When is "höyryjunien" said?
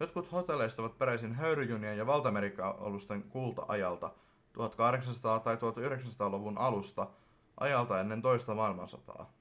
1.34-1.98